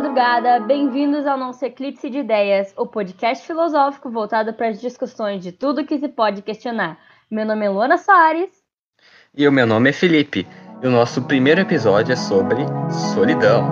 madrugada, 0.00 0.60
bem-vindos 0.60 1.26
ao 1.26 1.36
nosso 1.36 1.64
Eclipse 1.64 2.08
de 2.08 2.18
Ideias, 2.18 2.72
o 2.76 2.86
podcast 2.86 3.46
filosófico 3.46 4.10
voltado 4.10 4.54
para 4.54 4.68
as 4.68 4.80
discussões 4.80 5.42
de 5.42 5.52
tudo 5.52 5.84
que 5.84 5.98
se 5.98 6.08
pode 6.08 6.42
questionar. 6.42 6.98
Meu 7.30 7.44
nome 7.44 7.66
é 7.66 7.68
Luana 7.68 7.98
Soares. 7.98 8.50
E 9.36 9.46
o 9.46 9.52
meu 9.52 9.66
nome 9.66 9.90
é 9.90 9.92
Felipe. 9.92 10.46
E 10.82 10.86
o 10.86 10.90
nosso 10.90 11.22
primeiro 11.26 11.60
episódio 11.60 12.14
é 12.14 12.16
sobre 12.16 12.62
solidão. 13.12 13.64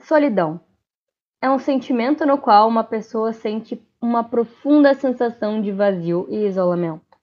Solidão 0.00 0.60
é 1.40 1.48
um 1.48 1.58
sentimento 1.58 2.26
no 2.26 2.36
qual 2.36 2.68
uma 2.68 2.84
pessoa 2.84 3.32
sente 3.32 3.82
uma 4.02 4.22
profunda 4.22 4.92
sensação 4.92 5.62
de 5.62 5.72
vazio 5.72 6.26
e 6.28 6.44
isolamento. 6.46 7.16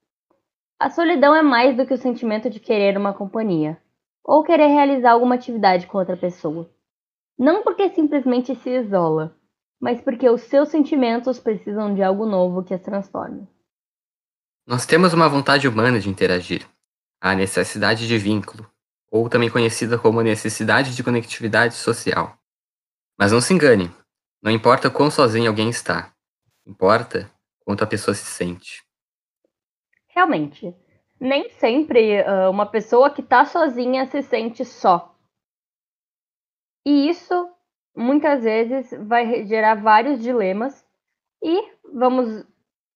A 0.79 0.89
solidão 0.89 1.35
é 1.35 1.43
mais 1.43 1.77
do 1.77 1.85
que 1.85 1.93
o 1.93 1.97
sentimento 1.97 2.49
de 2.49 2.59
querer 2.59 2.97
uma 2.97 3.13
companhia, 3.13 3.77
ou 4.23 4.41
querer 4.41 4.67
realizar 4.69 5.11
alguma 5.11 5.35
atividade 5.35 5.85
com 5.85 5.99
outra 5.99 6.17
pessoa. 6.17 6.67
Não 7.37 7.61
porque 7.61 7.89
simplesmente 7.89 8.55
se 8.55 8.69
isola, 8.71 9.35
mas 9.79 10.01
porque 10.01 10.27
os 10.27 10.41
seus 10.41 10.69
sentimentos 10.69 11.39
precisam 11.39 11.93
de 11.93 12.01
algo 12.01 12.25
novo 12.25 12.63
que 12.63 12.73
as 12.73 12.81
transforme. 12.81 13.47
Nós 14.67 14.85
temos 14.85 15.13
uma 15.13 15.29
vontade 15.29 15.65
humana 15.65 15.97
de 15.97 16.09
interagir, 16.09 16.67
a 17.21 17.33
necessidade 17.33 18.05
de 18.05 18.17
vínculo, 18.17 18.69
ou 19.09 19.29
também 19.29 19.49
conhecida 19.49 19.97
como 19.97 20.21
necessidade 20.21 20.93
de 20.93 21.01
conectividade 21.01 21.73
social. 21.73 22.37
Mas 23.17 23.31
não 23.31 23.39
se 23.39 23.53
engane, 23.53 23.89
não 24.43 24.51
importa 24.51 24.89
quão 24.89 25.09
sozinho 25.09 25.47
alguém 25.49 25.69
está, 25.69 26.13
importa 26.65 27.31
quanto 27.63 27.81
a 27.81 27.87
pessoa 27.87 28.13
se 28.13 28.25
sente. 28.25 28.83
Realmente, 30.09 30.75
nem 31.17 31.49
sempre 31.51 32.21
uh, 32.23 32.51
uma 32.51 32.65
pessoa 32.65 33.09
que 33.09 33.21
está 33.21 33.45
sozinha 33.45 34.05
se 34.07 34.21
sente 34.21 34.65
só. 34.65 35.17
E 36.85 37.07
isso 37.07 37.49
muitas 37.95 38.43
vezes 38.43 38.89
vai 39.07 39.45
gerar 39.45 39.75
vários 39.75 40.21
dilemas. 40.21 40.85
E 41.41 41.71
vamos 41.93 42.45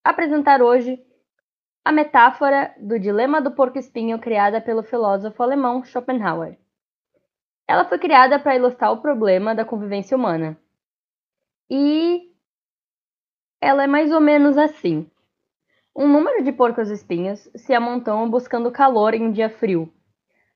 apresentar 0.03 0.61
hoje 0.61 1.01
a 1.83 1.91
metáfora 1.91 2.73
do 2.79 2.99
dilema 2.99 3.41
do 3.41 3.51
porco-espinho 3.51 4.19
criada 4.19 4.61
pelo 4.61 4.83
filósofo 4.83 5.41
alemão 5.41 5.83
Schopenhauer. 5.83 6.57
Ela 7.67 7.85
foi 7.85 7.97
criada 7.97 8.37
para 8.37 8.55
ilustrar 8.55 8.91
o 8.91 9.01
problema 9.01 9.55
da 9.55 9.65
convivência 9.65 10.15
humana. 10.15 10.57
E 11.69 12.29
ela 13.59 13.83
é 13.83 13.87
mais 13.87 14.11
ou 14.11 14.21
menos 14.21 14.57
assim. 14.57 15.09
Um 15.95 16.07
número 16.07 16.43
de 16.43 16.51
porcos-espinhos 16.51 17.49
se 17.55 17.73
amontoam 17.73 18.29
buscando 18.29 18.71
calor 18.71 19.13
em 19.13 19.23
um 19.23 19.31
dia 19.31 19.49
frio. 19.49 19.91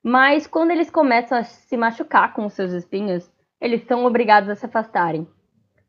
Mas 0.04 0.46
quando 0.46 0.72
eles 0.72 0.92
começam 0.92 1.38
a 1.38 1.44
se 1.44 1.76
machucar 1.76 2.34
com 2.34 2.46
os 2.46 2.54
seus 2.54 2.72
espinhos, 2.72 3.32
eles 3.60 3.84
são 3.88 4.06
obrigados 4.06 4.50
a 4.50 4.56
se 4.56 4.66
afastarem. 4.66 5.28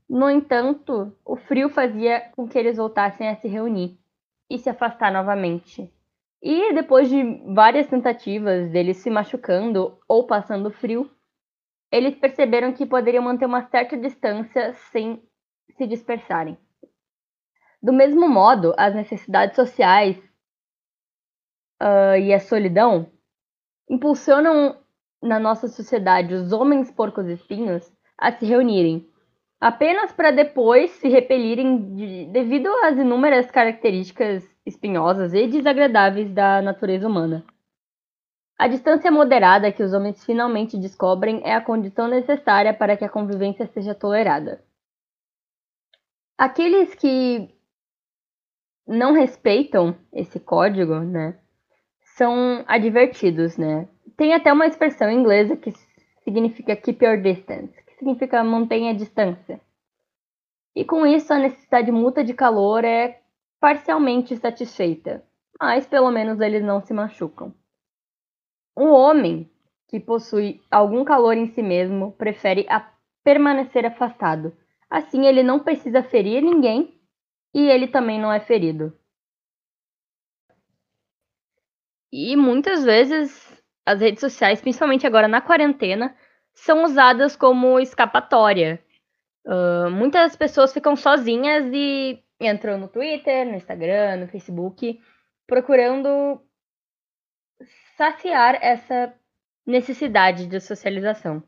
No 0.09 0.31
entanto, 0.31 1.13
o 1.25 1.37
frio 1.37 1.69
fazia 1.69 2.21
com 2.35 2.49
que 2.49 2.59
eles 2.59 2.77
voltassem 2.77 3.29
a 3.29 3.37
se 3.37 3.49
reunir 3.49 3.99
e 4.51 4.59
se 4.59 4.71
afastar 4.71 5.13
novamente. 5.13 5.93
E 6.43 6.73
depois 6.73 7.09
de 7.09 7.23
várias 7.53 7.87
tentativas 7.87 8.71
deles 8.71 8.99
se 8.99 9.11
machucando 9.11 9.99
ou 10.09 10.27
passando 10.27 10.71
frio, 10.71 11.11
eles 11.91 12.15
perceberam 12.15 12.73
que 12.73 12.87
poderiam 12.87 13.25
manter 13.25 13.47
uma 13.47 13.69
certa 13.69 13.97
distância 13.97 14.75
sem 14.93 15.23
se 15.77 15.87
dispersarem. 15.87 16.57
Do 17.83 17.93
mesmo 17.93 18.29
modo, 18.29 18.75
as 18.77 18.95
necessidades 18.95 19.57
sociais 19.57 20.17
uh, 21.83 22.17
e 22.21 22.33
a 22.33 22.41
solidão 22.41 23.11
impulsionam 23.89 24.81
na 25.23 25.39
nossa 25.39 25.69
sociedade 25.69 26.35
os 26.35 26.53
homens 26.53 26.91
porcos 26.91 27.27
espinhos 27.27 27.93
a 28.19 28.33
se 28.33 28.47
reunirem, 28.47 29.09
apenas 29.61 30.13
para 30.13 30.31
depois 30.31 30.91
se 30.93 31.09
repelirem 31.09 31.95
de, 31.95 32.27
devido 32.27 32.69
às 32.85 32.97
inúmeras 32.97 33.51
características 33.51 34.45
espinhosas 34.65 35.33
e 35.33 35.47
desagradáveis 35.47 36.31
da 36.33 36.61
natureza 36.61 37.07
humana. 37.07 37.45
A 38.59 38.69
distância 38.69 39.11
moderada 39.11 39.71
que 39.71 39.83
os 39.83 39.93
homens 39.93 40.25
finalmente 40.25 40.79
descobrem 40.79 41.43
é 41.45 41.55
a 41.55 41.61
condição 41.61 42.09
necessária 42.09 42.73
para 42.73 42.97
que 42.97 43.05
a 43.05 43.09
convivência 43.09 43.67
seja 43.67 43.95
tolerada. 43.95 44.65
Aqueles 46.39 46.95
que 46.95 47.55
não 48.87 49.13
respeitam 49.13 49.97
esse 50.13 50.39
código, 50.39 51.01
né, 51.01 51.39
são 52.17 52.65
advertidos, 52.67 53.59
né? 53.59 53.89
Tem 54.17 54.33
até 54.33 54.53
uma 54.53 54.67
expressão 54.67 55.11
inglesa 55.11 55.57
que 55.57 55.73
significa 56.25 56.77
keep 56.77 57.05
your 57.05 57.21
distance, 57.21 57.75
significa 57.97 58.43
mantenha 58.45 58.93
a 58.93 58.95
distância. 58.95 59.61
E 60.75 60.85
com 60.85 61.07
isso 61.07 61.33
a 61.33 61.39
necessidade 61.39 61.91
mútua 61.91 62.23
de 62.23 62.35
calor 62.35 62.85
é 62.85 63.23
parcialmente 63.59 64.37
satisfeita, 64.37 65.25
mas 65.59 65.87
pelo 65.87 66.11
menos 66.11 66.41
eles 66.41 66.63
não 66.63 66.81
se 66.81 66.93
machucam. 66.93 67.55
Um 68.77 68.91
homem 68.91 69.51
que 69.89 69.99
possui 69.99 70.61
algum 70.71 71.05
calor 71.05 71.37
em 71.37 71.47
si 71.47 71.63
mesmo 71.63 72.13
prefere 72.13 72.67
permanecer 73.25 73.87
afastado. 73.87 74.55
Assim 74.91 75.27
ele 75.27 75.43
não 75.43 75.59
precisa 75.59 76.03
ferir 76.03 76.43
ninguém 76.43 77.01
e 77.55 77.69
ele 77.71 77.89
também 77.89 78.21
não 78.21 78.31
é 78.31 78.39
ferido. 78.39 78.93
E 82.13 82.37
muitas 82.37 82.85
vezes 82.85 83.63
as 83.85 84.01
redes 84.01 84.21
sociais, 84.21 84.61
principalmente 84.61 85.07
agora 85.07 85.27
na 85.27 85.41
quarentena, 85.41 86.15
são 86.57 86.85
usadas 86.85 87.37
como 87.37 87.79
escapatória. 87.79 88.83
Uh, 89.45 89.91
muitas 89.91 90.35
pessoas 90.35 90.73
ficam 90.73 90.97
sozinhas 90.97 91.67
e 91.73 92.21
entram 92.41 92.79
no 92.79 92.89
Twitter, 92.89 93.47
no 93.47 93.55
Instagram, 93.55 94.17
no 94.17 94.29
Facebook, 94.29 95.01
procurando 95.47 96.41
saciar 97.97 98.59
essa 98.61 99.15
necessidade 99.65 100.47
de 100.47 100.59
socialização. 100.59 101.43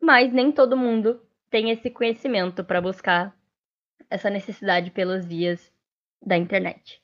Mas 0.00 0.32
nem 0.32 0.52
todo 0.52 0.76
mundo 0.76 1.22
tem 1.50 1.70
esse 1.70 1.88
conhecimento 1.88 2.62
para 2.62 2.80
buscar 2.80 3.34
essa 4.10 4.28
necessidade 4.28 4.90
pelas 4.90 5.24
vias 5.24 5.72
da 6.24 6.36
internet. 6.36 7.02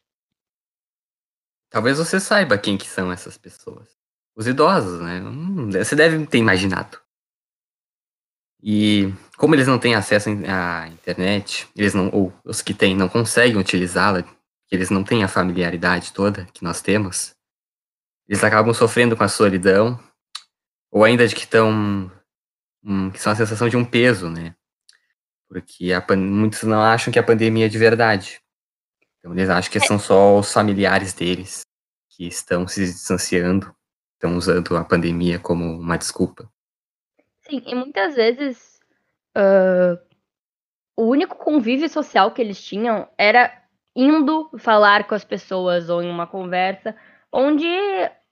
Talvez 1.71 1.99
você 1.99 2.21
saiba 2.21 2.59
quem 2.59 2.77
que 2.77 2.87
são 2.87 3.11
essas 3.11 3.37
pessoas. 3.37 3.97
Os 4.37 4.47
idosos, 4.47 5.01
né? 5.01 5.21
Você 5.79 5.97
deve 5.97 6.25
ter 6.27 6.39
imaginado. 6.39 7.04
E 8.67 9.13
como 9.37 9.55
eles 9.55 9.67
não 9.67 9.79
têm 9.79 9.95
acesso 9.95 10.31
à 10.49 10.89
internet, 10.89 11.69
eles 11.77 11.93
não, 11.93 12.09
ou 12.11 12.33
os 12.43 12.63
que 12.63 12.73
têm 12.73 12.97
não 12.97 13.11
conseguem 13.11 13.59
utilizá-la, 13.59 14.25
eles 14.71 14.89
não 14.89 15.05
têm 15.05 15.23
a 15.23 15.29
familiaridade 15.29 16.15
toda 16.15 16.47
que 16.47 16.65
nós 16.65 16.81
temos, 16.81 17.35
eles 18.27 18.43
acabam 18.43 18.73
sofrendo 18.73 19.15
com 19.19 19.23
a 19.23 19.29
solidão, 19.29 20.01
ou 20.91 21.05
ainda 21.05 21.29
de 21.29 21.35
que 21.35 21.43
estão, 21.43 22.11
um, 22.83 23.11
que 23.11 23.21
são 23.21 23.35
a 23.35 23.37
sensação 23.37 23.69
de 23.69 23.77
um 23.77 23.85
peso, 23.85 24.31
né? 24.31 24.57
Porque 25.47 25.93
a, 25.93 26.03
muitos 26.17 26.63
não 26.63 26.81
acham 26.81 27.13
que 27.13 27.19
a 27.19 27.23
pandemia 27.23 27.67
é 27.67 27.69
de 27.69 27.77
verdade. 27.77 28.41
Então 29.19 29.33
eles 29.33 29.51
acham 29.51 29.71
que 29.71 29.81
são 29.81 29.99
só 29.99 30.39
os 30.39 30.51
familiares 30.51 31.13
deles 31.13 31.67
que 32.09 32.27
estão 32.27 32.67
se 32.67 32.87
distanciando, 32.87 33.77
estão 34.15 34.39
usando 34.39 34.75
a 34.75 34.85
pandemia 34.85 35.39
como 35.39 35.67
uma 35.79 35.99
desculpa. 35.99 36.51
Sim, 37.49 37.63
e 37.67 37.75
muitas 37.75 38.15
vezes 38.15 38.81
uh, 39.37 39.99
o 40.97 41.05
único 41.05 41.37
convívio 41.37 41.89
social 41.89 42.33
que 42.33 42.41
eles 42.41 42.63
tinham 42.63 43.09
era 43.19 43.53
indo 43.95 44.51
falar 44.59 45.07
com 45.07 45.15
as 45.15 45.25
pessoas 45.25 45.89
ou 45.89 46.03
em 46.03 46.11
uma 46.11 46.27
conversa, 46.27 46.97
onde 47.33 47.67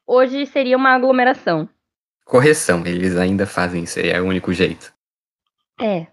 hoje 0.06 0.46
seria 0.46 0.76
uma 0.76 0.94
aglomeração. 0.94 1.68
Correção, 2.24 2.84
eles 2.86 3.16
ainda 3.16 3.46
fazem 3.46 3.84
isso, 3.84 4.00
é 4.00 4.20
o 4.20 4.26
único 4.26 4.52
jeito. 4.52 4.92
É, 5.80 6.06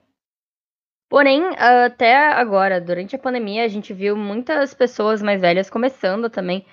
Porém, 1.09 1.43
até 1.57 2.15
agora, 2.15 2.79
durante 2.79 3.15
a 3.15 3.19
pandemia, 3.19 3.65
a 3.65 3.67
gente 3.67 3.91
viu 3.93 4.15
muitas 4.15 4.75
pessoas 4.75 5.23
mais 5.23 5.41
velhas 5.41 5.67
começando 5.67 6.29
também 6.29 6.63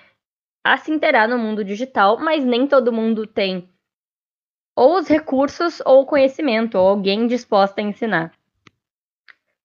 a 0.63 0.77
se 0.77 0.91
inteirar 0.91 1.27
no 1.27 1.39
mundo 1.39 1.63
digital, 1.63 2.19
mas 2.19 2.45
nem 2.45 2.67
todo 2.67 2.93
mundo 2.93 3.25
tem 3.25 3.67
ou 4.77 4.99
os 4.99 5.07
recursos 5.07 5.81
ou 5.83 6.03
o 6.03 6.05
conhecimento, 6.05 6.77
ou 6.77 6.87
alguém 6.87 7.25
disposto 7.25 7.79
a 7.79 7.81
ensinar. 7.81 8.31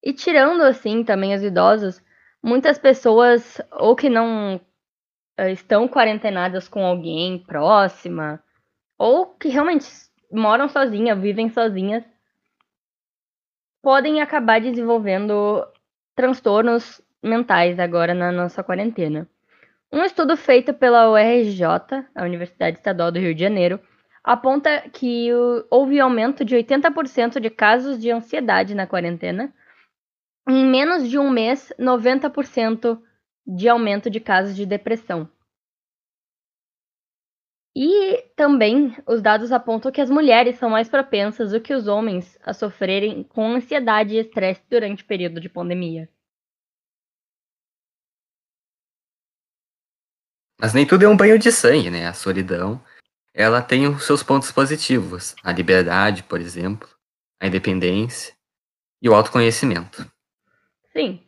E 0.03 0.11
tirando 0.11 0.63
assim 0.63 1.03
também 1.03 1.35
os 1.35 1.43
idosos, 1.43 2.01
muitas 2.41 2.79
pessoas 2.79 3.61
ou 3.73 3.95
que 3.95 4.09
não 4.09 4.55
uh, 5.39 5.49
estão 5.49 5.87
quarentenadas 5.87 6.67
com 6.67 6.83
alguém 6.83 7.37
próxima, 7.37 8.43
ou 8.97 9.27
que 9.27 9.49
realmente 9.49 9.85
moram 10.31 10.67
sozinhas, 10.67 11.19
vivem 11.19 11.47
sozinhas, 11.47 12.03
podem 13.83 14.19
acabar 14.19 14.59
desenvolvendo 14.59 15.63
transtornos 16.15 16.99
mentais 17.21 17.77
agora 17.77 18.15
na 18.15 18.31
nossa 18.31 18.63
quarentena. 18.63 19.29
Um 19.91 20.03
estudo 20.03 20.35
feito 20.35 20.73
pela 20.73 21.11
URJ, 21.11 21.63
a 22.15 22.23
Universidade 22.23 22.77
Estadual 22.77 23.11
do 23.11 23.19
Rio 23.19 23.35
de 23.35 23.41
Janeiro, 23.41 23.79
aponta 24.23 24.89
que 24.89 25.29
houve 25.69 25.99
aumento 25.99 26.45
de 26.45 26.55
80% 26.55 27.39
de 27.39 27.49
casos 27.49 27.99
de 27.99 28.09
ansiedade 28.09 28.73
na 28.73 28.87
quarentena. 28.87 29.53
Em 30.47 30.65
menos 30.65 31.09
de 31.09 31.17
um 31.17 31.29
mês, 31.29 31.73
90% 31.79 33.01
de 33.45 33.67
aumento 33.67 34.09
de 34.09 34.19
casos 34.19 34.55
de 34.55 34.65
depressão. 34.65 35.29
E 37.75 38.21
também 38.35 38.95
os 39.07 39.21
dados 39.21 39.51
apontam 39.51 39.91
que 39.91 39.99
as 39.99 40.09
mulheres 40.09 40.57
são 40.57 40.69
mais 40.69 40.87
propensas 40.87 41.51
do 41.51 41.59
que 41.59 41.73
os 41.73 41.87
homens 41.87 42.37
a 42.43 42.53
sofrerem 42.53 43.23
com 43.23 43.55
ansiedade 43.55 44.15
e 44.15 44.19
estresse 44.19 44.61
durante 44.69 45.03
o 45.03 45.07
período 45.07 45.41
de 45.41 45.49
pandemia. 45.49 46.07
Mas 50.59 50.73
nem 50.73 50.85
tudo 50.85 51.03
é 51.03 51.07
um 51.07 51.17
banho 51.17 51.37
de 51.39 51.51
sangue, 51.51 51.89
né? 51.89 52.07
A 52.07 52.13
solidão, 52.13 52.81
ela 53.33 53.61
tem 53.61 53.87
os 53.87 54.05
seus 54.05 54.21
pontos 54.21 54.51
positivos. 54.51 55.35
A 55.43 55.51
liberdade, 55.51 56.23
por 56.23 56.39
exemplo, 56.39 56.87
a 57.39 57.47
independência 57.47 58.33
e 59.01 59.09
o 59.09 59.15
autoconhecimento. 59.15 60.05
Sim, 60.91 61.23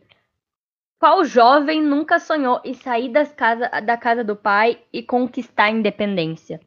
qual 1.00 1.26
jovem 1.26 1.82
nunca 1.82 2.20
sonhou 2.20 2.62
em 2.64 2.74
sair 2.74 3.10
das 3.10 3.32
casa, 3.32 3.70
da 3.82 3.98
casa 3.98 4.24
do 4.24 4.36
pai 4.36 4.82
e 4.94 5.04
conquistar 5.04 5.66
a 5.66 5.72
independência? 5.72 6.60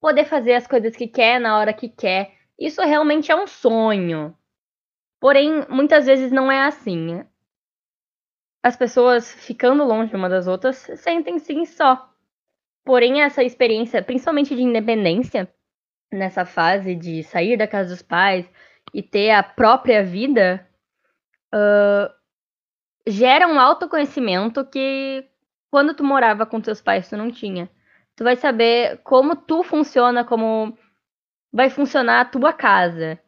Poder 0.00 0.24
fazer 0.24 0.54
as 0.54 0.66
coisas 0.66 0.96
que 0.96 1.06
quer 1.06 1.38
na 1.38 1.58
hora 1.58 1.72
que 1.72 1.88
quer. 1.88 2.34
Isso 2.58 2.80
realmente 2.82 3.30
é 3.30 3.36
um 3.36 3.46
sonho. 3.46 4.36
Porém, 5.20 5.66
muitas 5.68 6.06
vezes 6.06 6.32
não 6.32 6.50
é 6.50 6.66
assim. 6.66 7.24
As 8.62 8.76
pessoas 8.76 9.30
ficando 9.30 9.84
longe 9.84 10.14
uma 10.16 10.28
das 10.28 10.46
outras 10.46 10.76
sentem 10.96 11.38
sim 11.38 11.64
só. 11.64 12.13
Porém, 12.84 13.22
essa 13.22 13.42
experiência, 13.42 14.02
principalmente 14.02 14.54
de 14.54 14.62
independência, 14.62 15.52
nessa 16.12 16.44
fase 16.44 16.94
de 16.94 17.22
sair 17.22 17.56
da 17.56 17.66
casa 17.66 17.90
dos 17.90 18.02
pais 18.02 18.48
e 18.92 19.02
ter 19.02 19.30
a 19.30 19.42
própria 19.42 20.02
vida, 20.04 20.68
uh, 21.52 22.12
gera 23.06 23.48
um 23.48 23.58
autoconhecimento 23.58 24.64
que 24.64 25.28
quando 25.70 25.94
tu 25.94 26.04
morava 26.04 26.46
com 26.46 26.60
teus 26.60 26.80
pais 26.80 27.08
tu 27.08 27.16
não 27.16 27.30
tinha. 27.30 27.70
Tu 28.16 28.22
vai 28.22 28.36
saber 28.36 28.98
como 29.02 29.34
tu 29.34 29.62
funciona, 29.62 30.24
como 30.24 30.76
vai 31.52 31.68
funcionar 31.70 32.20
a 32.20 32.24
tua 32.24 32.52
casa. 32.52 33.18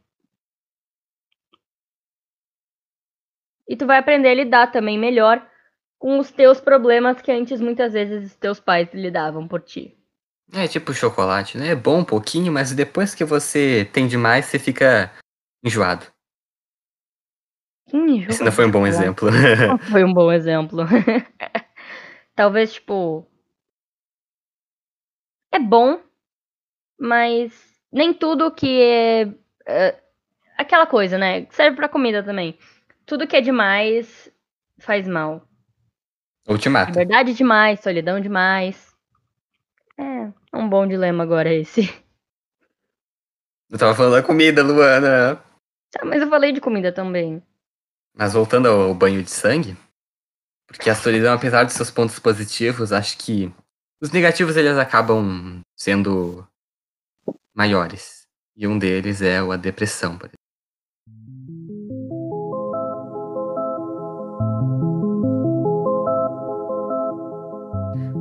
E 3.68 3.76
tu 3.76 3.86
vai 3.86 3.98
aprender 3.98 4.28
a 4.28 4.34
lidar 4.34 4.70
também 4.70 4.96
melhor 4.96 5.44
com 5.98 6.18
os 6.18 6.30
teus 6.30 6.60
problemas 6.60 7.20
que 7.20 7.32
antes 7.32 7.60
muitas 7.60 7.92
vezes 7.92 8.26
os 8.32 8.36
teus 8.36 8.60
pais 8.60 8.88
lidavam 8.92 9.46
por 9.48 9.60
ti. 9.62 9.96
É 10.52 10.68
tipo 10.68 10.92
chocolate, 10.92 11.58
né? 11.58 11.68
É 11.68 11.74
bom 11.74 11.98
um 11.98 12.04
pouquinho, 12.04 12.52
mas 12.52 12.72
depois 12.72 13.14
que 13.14 13.24
você 13.24 13.88
tem 13.92 14.06
demais, 14.06 14.44
você 14.46 14.58
fica 14.58 15.12
enjoado. 15.64 16.06
Hum, 17.92 18.24
Esse 18.28 18.44
não 18.44 18.52
foi 18.52 18.66
um 18.66 18.70
bom 18.70 18.86
exemplo. 18.86 19.28
Não 19.30 19.78
foi 19.90 20.04
um 20.04 20.12
bom 20.12 20.30
exemplo. 20.30 20.84
Talvez, 22.34 22.74
tipo. 22.74 23.26
É 25.52 25.58
bom, 25.58 26.00
mas 26.98 27.52
nem 27.92 28.12
tudo 28.12 28.50
que 28.50 28.82
é. 28.82 29.28
é 29.66 30.00
aquela 30.58 30.86
coisa, 30.86 31.16
né? 31.16 31.46
Serve 31.50 31.76
pra 31.76 31.88
comida 31.88 32.22
também. 32.22 32.58
Tudo 33.04 33.26
que 33.26 33.36
é 33.36 33.40
demais 33.40 34.30
faz 34.78 35.06
mal. 35.08 35.46
Ultimato. 36.48 36.90
Liberdade 36.90 37.34
demais, 37.34 37.80
solidão 37.80 38.20
demais. 38.20 38.94
É, 39.98 40.32
um 40.54 40.68
bom 40.68 40.86
dilema 40.86 41.24
agora 41.24 41.52
esse. 41.52 41.92
Eu 43.68 43.78
tava 43.78 43.94
falando 43.94 44.12
da 44.12 44.22
comida, 44.22 44.62
Luana. 44.62 45.42
Ah, 45.98 46.04
mas 46.04 46.22
eu 46.22 46.28
falei 46.28 46.52
de 46.52 46.60
comida 46.60 46.92
também. 46.92 47.42
Mas 48.14 48.32
voltando 48.32 48.68
ao 48.68 48.94
banho 48.94 49.22
de 49.22 49.30
sangue, 49.30 49.76
porque 50.66 50.88
a 50.88 50.94
solidão, 50.94 51.34
apesar 51.34 51.64
de 51.64 51.72
seus 51.72 51.90
pontos 51.90 52.18
positivos, 52.18 52.92
acho 52.92 53.18
que 53.18 53.52
os 54.00 54.10
negativos 54.10 54.56
eles 54.56 54.78
acabam 54.78 55.60
sendo 55.76 56.46
maiores. 57.54 58.26
E 58.56 58.66
um 58.66 58.78
deles 58.78 59.20
é 59.20 59.38
a 59.38 59.56
depressão, 59.56 60.16
por 60.16 60.26
exemplo. 60.26 60.45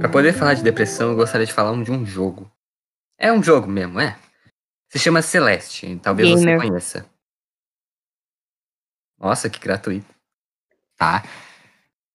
Para 0.06 0.12
poder 0.12 0.34
falar 0.34 0.54
de 0.54 0.62
depressão, 0.62 1.10
eu 1.10 1.16
gostaria 1.16 1.48
de 1.48 1.52
falar 1.52 1.84
de 1.84 1.92
um 1.92 2.06
jogo. 2.06 2.48
É 3.18 3.34
um 3.34 3.42
jogo 3.42 3.68
mesmo, 3.68 4.00
é? 4.00 4.16
Se 4.88 5.00
chama 5.00 5.20
Celeste, 5.24 6.00
talvez 6.00 6.30
Gamer. 6.30 6.60
você 6.60 6.68
conheça. 6.68 7.06
Nossa, 9.18 9.50
que 9.50 9.60
gratuito. 9.60 10.06
Tá. 10.96 11.24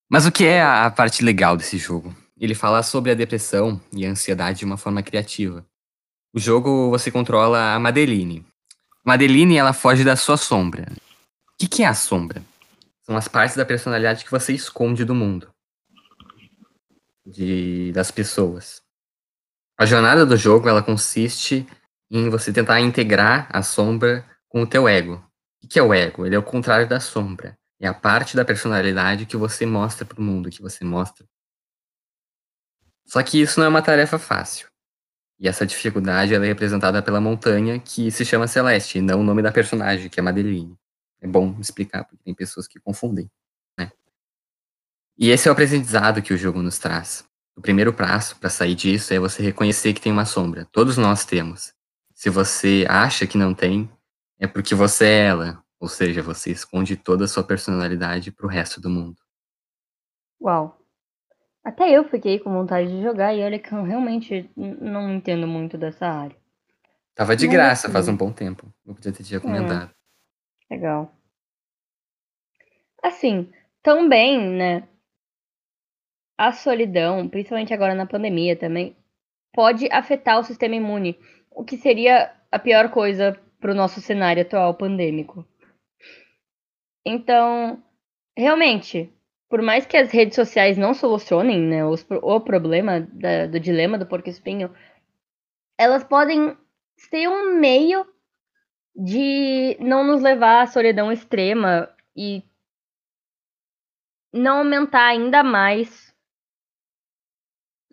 Mas 0.09 0.25
o 0.25 0.31
que 0.31 0.45
é 0.45 0.63
a 0.63 0.89
parte 0.89 1.25
legal 1.25 1.57
desse 1.57 1.79
jogo? 1.79 2.15
Ele 2.39 2.55
fala 2.55 2.81
sobre 2.85 3.11
a 3.11 3.15
depressão 3.15 3.81
e 3.93 4.07
a 4.07 4.11
ansiedade 4.11 4.61
de 4.61 4.65
uma 4.65 4.77
forma 4.77 5.03
criativa. 5.03 5.67
O 6.33 6.39
jogo 6.39 6.91
você 6.91 7.11
controla 7.11 7.75
a 7.75 7.81
Madeline. 7.81 8.47
Madeline 9.05 9.57
ela 9.57 9.73
foge 9.73 10.05
da 10.05 10.15
sua 10.15 10.37
sombra. 10.37 10.87
O 10.93 11.59
que, 11.59 11.67
que 11.67 11.83
é 11.83 11.87
a 11.87 11.95
sombra? 11.95 12.41
São 13.03 13.17
as 13.17 13.27
partes 13.27 13.57
da 13.57 13.65
personalidade 13.65 14.25
que 14.25 14.31
você 14.31 14.53
esconde 14.53 15.05
do 15.05 15.13
mundo, 15.13 15.53
de 17.27 17.93
das 17.93 18.11
pessoas. 18.11 18.83
A 19.79 19.87
jornada 19.87 20.27
do 20.27 20.37
jogo 20.37 20.69
ela 20.69 20.83
consiste 20.83 21.67
em 22.11 22.29
você 22.29 22.53
tentar 22.53 22.81
integrar 22.81 23.49
a 23.51 23.63
sombra 23.63 24.25
com 24.49 24.63
o 24.63 24.67
teu 24.67 24.89
ego, 24.89 25.25
o 25.63 25.69
que 25.69 25.79
é 25.79 25.83
o 25.83 25.93
ego? 25.93 26.27
Ele 26.27 26.35
é 26.35 26.39
o 26.39 26.43
contrário 26.43 26.89
da 26.89 26.99
sombra. 27.01 27.57
É 27.79 27.87
a 27.87 27.95
parte 27.95 28.37
da 28.37 28.45
personalidade 28.45 29.27
que 29.27 29.37
você 29.37 29.65
mostra 29.65 30.05
para 30.05 30.21
o 30.21 30.23
mundo, 30.23 30.51
que 30.51 30.63
você 30.63 30.85
mostra. 30.85 31.27
Só 33.07 33.23
que 33.23 33.41
isso 33.41 33.59
não 33.59 33.67
é 33.67 33.69
uma 33.69 33.83
tarefa 33.83 34.19
fácil. 34.19 34.69
E 35.39 35.49
essa 35.49 35.67
dificuldade 35.67 36.35
é 36.35 36.39
representada 36.39 37.03
pela 37.03 37.21
montanha 37.21 37.81
que 37.81 38.11
se 38.11 38.25
chama 38.25 38.47
Celeste, 38.47 38.99
e 38.99 39.01
não 39.01 39.21
o 39.21 39.25
nome 39.25 39.43
da 39.43 39.51
personagem, 39.51 40.11
que 40.11 40.21
é 40.21 40.23
Madeline. 40.23 40.77
É 41.21 41.27
bom 41.27 41.57
explicar, 41.59 42.05
porque 42.05 42.23
tem 42.23 42.35
pessoas 42.35 42.69
que 42.69 42.79
confundem. 42.79 43.31
E 45.21 45.29
esse 45.29 45.47
é 45.47 45.51
o 45.51 45.53
aprendizado 45.53 46.23
que 46.23 46.33
o 46.33 46.37
jogo 46.39 46.63
nos 46.63 46.79
traz. 46.79 47.29
O 47.55 47.61
primeiro 47.61 47.93
passo 47.93 48.41
para 48.41 48.49
sair 48.49 48.75
disso 48.75 49.13
é 49.13 49.19
você 49.19 49.43
reconhecer 49.43 49.93
que 49.93 50.01
tem 50.01 50.11
uma 50.11 50.25
sombra. 50.25 50.67
Todos 50.73 50.97
nós 50.97 51.27
temos. 51.27 51.75
Se 52.15 52.31
você 52.31 52.87
acha 52.89 53.27
que 53.27 53.37
não 53.37 53.53
tem, 53.53 53.91
é 54.39 54.47
porque 54.47 54.75
você 54.75 55.05
é 55.05 55.27
ela, 55.27 55.63
ou 55.79 55.89
seja, 55.89 56.23
você 56.23 56.51
esconde 56.51 56.97
toda 56.97 57.27
a 57.27 57.29
sua 57.29 57.45
personalidade 57.45 58.33
pro 58.33 58.49
resto 58.49 58.81
do 58.81 58.89
mundo. 58.89 59.19
Uau. 60.41 60.81
Até 61.63 61.91
eu 61.91 62.09
fiquei 62.09 62.39
com 62.39 62.51
vontade 62.51 62.89
de 62.89 63.03
jogar 63.03 63.35
e 63.35 63.45
olha 63.45 63.59
que 63.59 63.71
eu 63.75 63.83
realmente 63.83 64.51
não 64.57 65.11
entendo 65.11 65.47
muito 65.47 65.77
dessa 65.77 66.07
área. 66.07 66.37
Tava 67.15 67.37
de 67.37 67.45
Mas, 67.45 67.55
graça 67.55 67.87
assim, 67.89 67.93
faz 67.93 68.09
um 68.09 68.17
bom 68.17 68.33
tempo. 68.33 68.73
Eu 68.87 68.95
podia 68.95 69.13
ter 69.13 69.23
te 69.23 69.35
recomendado. 69.35 69.95
É, 70.71 70.75
legal. 70.75 71.15
Assim, 73.03 73.53
também, 73.83 74.41
né? 74.41 74.89
A 76.41 76.53
solidão, 76.53 77.29
principalmente 77.29 77.75
agora 77.75 77.95
na 77.95 78.07
pandemia 78.07 78.57
também, 78.57 78.97
pode 79.53 79.87
afetar 79.93 80.39
o 80.39 80.43
sistema 80.43 80.75
imune. 80.75 81.19
O 81.51 81.63
que 81.63 81.77
seria 81.77 82.35
a 82.51 82.59
pior 82.59 82.91
coisa 82.91 83.39
para 83.61 83.73
o 83.73 83.75
nosso 83.75 84.01
cenário 84.01 84.41
atual 84.41 84.73
pandêmico. 84.73 85.47
Então, 87.05 87.85
realmente, 88.35 89.13
por 89.51 89.61
mais 89.61 89.85
que 89.85 89.99
as 89.99 90.11
redes 90.11 90.35
sociais 90.35 90.79
não 90.79 90.95
solucionem 90.95 91.61
né, 91.61 91.85
os, 91.85 92.07
o 92.11 92.41
problema 92.41 93.01
da, 93.01 93.47
do 93.47 93.61
dilema 93.61 93.99
do 93.99 94.07
porco-espinho, 94.07 94.75
elas 95.79 96.03
podem 96.03 96.57
ser 96.97 97.29
um 97.29 97.61
meio 97.61 98.07
de 98.97 99.77
não 99.79 100.05
nos 100.05 100.23
levar 100.23 100.63
à 100.63 100.67
solidão 100.67 101.13
extrema 101.13 101.95
e 102.17 102.43
não 104.33 104.61
aumentar 104.61 105.07
ainda 105.07 105.43
mais 105.43 106.10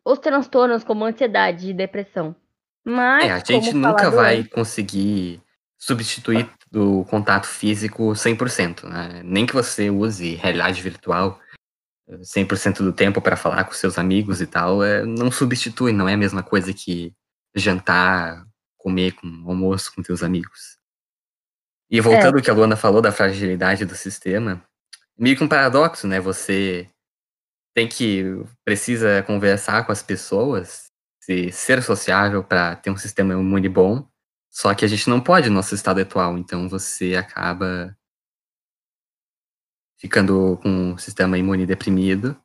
os 0.07 0.19
transtornos 0.19 0.83
como 0.83 1.05
ansiedade 1.05 1.69
e 1.69 1.73
depressão. 1.73 2.35
Mas, 2.83 3.25
é, 3.25 3.31
a 3.31 3.39
gente 3.39 3.73
nunca 3.73 4.09
vai 4.09 4.39
antes, 4.39 4.51
conseguir 4.51 5.41
substituir 5.77 6.49
o 6.73 7.03
contato 7.05 7.45
físico 7.45 8.11
100%, 8.11 8.87
né? 8.87 9.21
Nem 9.23 9.45
que 9.45 9.53
você 9.53 9.89
use 9.89 10.35
realidade 10.35 10.81
virtual, 10.81 11.39
100% 12.09 12.77
do 12.77 12.93
tempo 12.93 13.21
para 13.21 13.35
falar 13.35 13.65
com 13.65 13.73
seus 13.73 13.97
amigos 13.97 14.39
e 14.39 14.47
tal, 14.47 14.81
é, 14.81 15.03
não 15.05 15.29
substitui, 15.29 15.91
não 15.91 16.07
é 16.07 16.13
a 16.13 16.17
mesma 16.17 16.41
coisa 16.41 16.73
que 16.73 17.13
jantar, 17.53 18.45
comer 18.77 19.11
com 19.11 19.27
almoço 19.45 19.93
com 19.93 20.01
teus 20.01 20.23
amigos. 20.23 20.77
E 21.91 21.99
voltando 21.99 22.35
é. 22.35 22.39
ao 22.39 22.43
que 22.43 22.49
a 22.49 22.53
Luana 22.53 22.77
falou 22.77 23.01
da 23.01 23.11
fragilidade 23.11 23.83
do 23.83 23.95
sistema, 23.95 24.63
meio 25.17 25.35
que 25.35 25.43
um 25.43 25.47
paradoxo, 25.49 26.07
né? 26.07 26.21
Você 26.21 26.89
tem 27.77 27.87
que 27.87 28.23
precisa 28.65 29.21
conversar 29.21 29.85
com 29.85 29.91
as 29.91 30.01
pessoas, 30.01 30.87
se 31.21 31.51
ser 31.51 31.83
sociável 31.83 32.43
para 32.43 32.75
ter 32.75 32.89
um 32.89 32.97
sistema 32.97 33.35
imune 33.35 33.69
bom, 33.69 34.03
só 34.49 34.73
que 34.73 34.83
a 34.83 34.87
gente 34.87 35.07
não 35.07 35.21
pode 35.21 35.47
no 35.47 35.57
nosso 35.57 35.75
estado 35.75 36.01
atual, 36.01 36.39
então 36.39 36.67
você 36.67 37.15
acaba 37.15 37.95
ficando 39.99 40.57
com 40.63 40.93
o 40.93 40.97
sistema 40.97 41.37
imune 41.37 41.67
deprimido. 41.67 42.35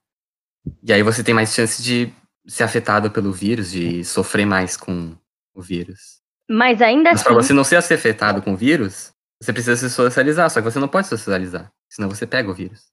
E 0.83 0.93
aí 0.93 1.03
você 1.03 1.25
tem 1.25 1.33
mais 1.33 1.55
chance 1.55 1.83
de 1.83 2.13
ser 2.47 2.65
afetado 2.65 3.11
pelo 3.11 3.33
vírus, 3.33 3.71
de 3.71 4.05
sofrer 4.05 4.45
mais 4.45 4.77
com 4.77 5.17
o 5.55 5.63
vírus. 5.63 6.21
Mas 6.47 6.83
ainda 6.83 7.09
Mas 7.09 7.21
assim. 7.21 7.25
Pra 7.25 7.43
você 7.43 7.55
não 7.55 7.65
ser 7.65 7.77
afetado 7.77 8.43
com 8.43 8.53
o 8.53 8.57
vírus, 8.57 9.15
você 9.41 9.51
precisa 9.51 9.77
se 9.77 9.89
socializar, 9.89 10.51
só 10.51 10.61
que 10.61 10.71
você 10.71 10.79
não 10.79 10.89
pode 10.89 11.07
socializar, 11.07 11.73
senão 11.89 12.11
você 12.11 12.27
pega 12.27 12.51
o 12.51 12.55
vírus. 12.55 12.92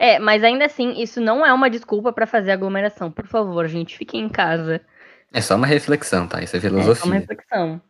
É, 0.00 0.18
mas 0.18 0.42
ainda 0.42 0.64
assim, 0.64 0.92
isso 0.92 1.20
não 1.20 1.44
é 1.44 1.52
uma 1.52 1.68
desculpa 1.68 2.10
para 2.10 2.26
fazer 2.26 2.52
aglomeração. 2.52 3.12
Por 3.12 3.26
favor, 3.26 3.68
gente, 3.68 3.98
fiquem 3.98 4.22
em 4.22 4.30
casa. 4.30 4.80
É 5.30 5.42
só 5.42 5.56
uma 5.56 5.66
reflexão, 5.66 6.26
tá? 6.26 6.42
Isso 6.42 6.56
é 6.56 6.60
filosofia. 6.60 6.92
É 6.92 6.94
só 6.94 7.04
uma 7.04 7.16
reflexão. 7.16 7.82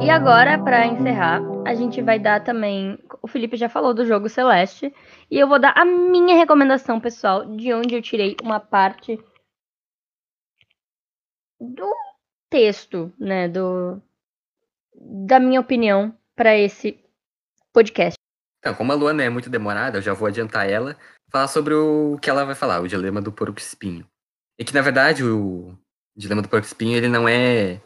E 0.00 0.08
agora, 0.08 0.58
para 0.58 0.86
encerrar, 0.86 1.42
a 1.66 1.74
gente 1.74 2.00
vai 2.00 2.18
dar 2.18 2.42
também. 2.42 2.98
O 3.20 3.28
Felipe 3.28 3.58
já 3.58 3.68
falou 3.68 3.92
do 3.92 4.06
jogo 4.06 4.30
Celeste. 4.30 4.94
E 5.30 5.38
eu 5.38 5.46
vou 5.46 5.58
dar 5.58 5.74
a 5.76 5.84
minha 5.84 6.36
recomendação 6.36 6.98
pessoal, 6.98 7.44
de 7.54 7.74
onde 7.74 7.94
eu 7.94 8.00
tirei 8.00 8.34
uma 8.42 8.58
parte 8.58 9.22
do 11.60 12.13
texto, 12.54 13.12
né? 13.18 13.48
Do, 13.48 14.00
da 14.94 15.40
minha 15.40 15.60
opinião 15.60 16.16
para 16.36 16.56
esse 16.56 17.00
podcast. 17.72 18.14
Então, 18.60 18.72
como 18.76 18.92
a 18.92 18.94
Luana 18.94 19.24
é 19.24 19.28
muito 19.28 19.50
demorada, 19.50 19.98
eu 19.98 20.02
já 20.02 20.14
vou 20.14 20.28
adiantar 20.28 20.70
ela, 20.70 20.96
falar 21.28 21.48
sobre 21.48 21.74
o 21.74 22.16
que 22.22 22.30
ela 22.30 22.44
vai 22.44 22.54
falar, 22.54 22.80
o 22.80 22.86
dilema 22.86 23.20
do 23.20 23.32
porco 23.32 23.58
espinho. 23.58 24.06
E 24.56 24.64
que, 24.64 24.72
na 24.72 24.82
verdade, 24.82 25.24
o 25.24 25.76
dilema 26.16 26.42
do 26.42 26.48
porco 26.48 26.64
espinho, 26.64 26.96
ele 26.96 27.08
não 27.08 27.28
é 27.28 27.80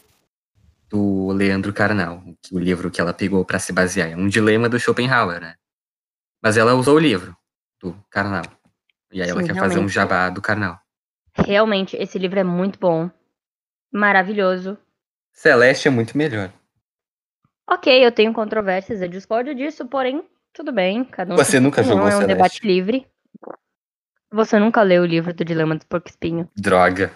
do 0.90 1.32
Leandro 1.32 1.72
Carnal, 1.72 2.22
o 2.52 2.58
livro 2.58 2.90
que 2.90 3.00
ela 3.00 3.14
pegou 3.14 3.46
para 3.46 3.58
se 3.58 3.72
basear. 3.72 4.10
É 4.10 4.16
um 4.16 4.28
dilema 4.28 4.68
do 4.68 4.78
Schopenhauer, 4.78 5.40
né? 5.40 5.54
Mas 6.42 6.58
ela 6.58 6.74
usou 6.74 6.96
o 6.96 7.00
livro 7.00 7.34
do 7.80 7.94
Carnal. 8.10 8.44
E 9.10 9.22
aí 9.22 9.28
Sim, 9.28 9.32
ela 9.32 9.42
quer 9.42 9.54
realmente. 9.54 9.74
fazer 9.74 9.84
um 9.84 9.88
jabá 9.88 10.28
do 10.28 10.42
Carnal. 10.42 10.78
Realmente, 11.34 11.96
esse 11.96 12.18
livro 12.18 12.38
é 12.38 12.44
muito 12.44 12.78
bom. 12.78 13.10
Maravilhoso. 13.92 14.78
Celeste 15.32 15.88
é 15.88 15.90
muito 15.90 16.16
melhor. 16.16 16.52
Ok, 17.70 18.04
eu 18.04 18.10
tenho 18.10 18.32
controvérsias, 18.32 19.02
eu 19.02 19.08
discordo 19.08 19.54
disso, 19.54 19.86
porém, 19.86 20.26
tudo 20.52 20.72
bem. 20.72 21.04
Cada 21.04 21.34
um 21.34 21.36
Você 21.36 21.60
nunca 21.60 21.82
jogou 21.82 21.98
não, 21.98 22.04
é 22.04 22.08
um 22.08 22.20
Celeste. 22.20 22.34
debate 22.34 22.66
livre. 22.66 23.06
Você 24.30 24.58
nunca 24.58 24.82
leu 24.82 25.02
o 25.02 25.06
livro 25.06 25.32
do 25.32 25.44
Dilema 25.44 25.76
do 25.76 25.86
Porco 25.86 26.08
Espinho? 26.08 26.50
Droga. 26.56 27.12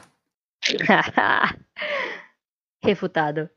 Refutado. 2.83 3.51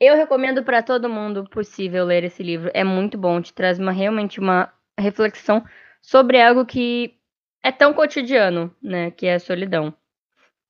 Eu 0.00 0.16
recomendo 0.16 0.62
para 0.62 0.82
todo 0.82 1.08
mundo 1.08 1.48
possível 1.48 2.04
ler 2.04 2.24
esse 2.24 2.42
livro. 2.42 2.70
É 2.74 2.84
muito 2.84 3.16
bom, 3.16 3.40
te 3.40 3.52
traz 3.54 3.78
uma, 3.78 3.92
realmente 3.92 4.38
uma 4.38 4.72
reflexão 4.98 5.64
sobre 6.02 6.40
algo 6.40 6.66
que 6.66 7.18
é 7.62 7.72
tão 7.72 7.94
cotidiano, 7.94 8.74
né? 8.82 9.10
Que 9.10 9.26
é 9.26 9.34
a 9.34 9.40
solidão. 9.40 9.94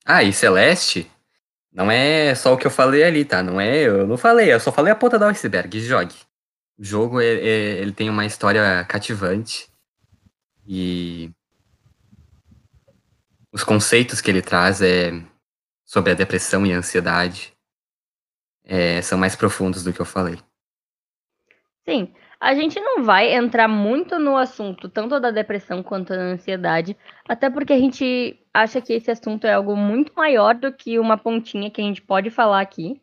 Ah, 0.05 0.23
e 0.23 0.33
Celeste? 0.33 1.11
Não 1.77 1.91
é 1.91 2.35
só 2.35 2.55
o 2.55 2.57
que 2.57 2.67
eu 2.67 2.71
falei 2.71 3.05
ali, 3.05 3.23
tá? 3.23 3.43
Não 3.43 3.61
é, 3.61 3.83
eu 3.83 4.07
não 4.07 4.17
falei, 4.17 4.51
eu 4.51 4.59
só 4.59 4.73
falei 4.73 4.91
a 4.91 4.97
ponta 4.97 5.19
do 5.19 5.27
iceberg. 5.27 5.79
Jogue. 5.79 6.15
O 6.79 6.83
jogo 6.83 7.21
é, 7.21 7.27
é, 7.27 7.49
ele 7.83 7.93
tem 7.93 8.09
uma 8.09 8.25
história 8.25 8.83
cativante 8.87 9.69
e 10.67 11.31
os 13.53 13.63
conceitos 13.63 14.23
que 14.23 14.31
ele 14.31 14.41
traz 14.41 14.81
é 14.81 15.13
sobre 15.85 16.13
a 16.13 16.15
depressão 16.15 16.65
e 16.65 16.73
a 16.73 16.79
ansiedade 16.79 17.53
é, 18.65 19.03
são 19.03 19.19
mais 19.19 19.37
profundos 19.37 19.85
do 19.85 19.93
que 19.93 20.01
eu 20.01 20.07
falei. 20.07 20.39
Sim, 21.87 22.15
a 22.41 22.55
gente 22.55 22.79
não 22.81 23.03
vai 23.03 23.35
entrar 23.35 23.67
muito 23.67 24.19
no 24.19 24.37
assunto, 24.37 24.89
tanto 24.89 25.19
da 25.19 25.31
depressão 25.31 25.83
quanto 25.83 26.11
da 26.11 26.21
ansiedade, 26.21 26.97
até 27.29 27.49
porque 27.49 27.73
a 27.73 27.79
gente 27.79 28.39
acha 28.53 28.81
que 28.81 28.93
esse 28.93 29.11
assunto 29.11 29.47
é 29.47 29.55
algo 29.55 29.75
muito 29.75 30.13
maior 30.15 30.55
do 30.55 30.73
que 30.73 30.99
uma 30.99 31.17
pontinha 31.17 31.71
que 31.71 31.81
a 31.81 31.85
gente 31.85 32.03
pode 32.03 32.31
falar 32.31 32.61
aqui. 32.61 33.01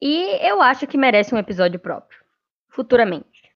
E 0.00 0.46
eu 0.46 0.60
acho 0.60 0.86
que 0.86 0.98
merece 0.98 1.34
um 1.34 1.38
episódio 1.38 1.78
próprio, 1.78 2.18
futuramente. 2.68 3.52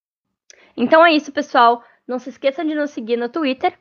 Então 0.77 1.05
é 1.05 1.13
isso, 1.13 1.33
pessoal. 1.33 1.83
Não 2.07 2.19
se 2.19 2.29
esqueçam 2.29 2.65
de 2.65 2.75
nos 2.75 2.91
seguir 2.91 3.17
no 3.17 3.29
Twitter, 3.29 3.77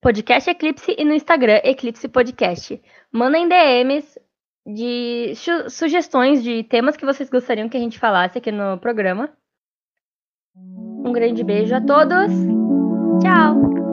Podcast 0.00 0.50
Eclipse, 0.50 0.94
e 0.98 1.04
no 1.04 1.14
Instagram, 1.14 1.60
Eclipse 1.62 2.08
Podcast. 2.08 2.82
Mandem 3.12 3.48
DMs 3.48 4.18
de 4.66 5.34
sugestões 5.68 6.42
de 6.42 6.64
temas 6.64 6.96
que 6.96 7.04
vocês 7.04 7.28
gostariam 7.28 7.68
que 7.68 7.76
a 7.76 7.80
gente 7.80 7.98
falasse 7.98 8.38
aqui 8.38 8.50
no 8.50 8.78
programa. 8.78 9.30
Um 11.04 11.12
grande 11.12 11.44
beijo 11.44 11.74
a 11.74 11.80
todos. 11.82 12.32
Tchau! 13.20 13.83